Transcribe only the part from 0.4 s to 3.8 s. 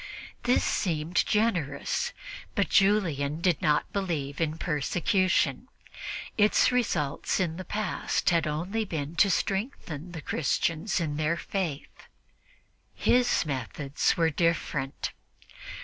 This seemed generous, but Julian did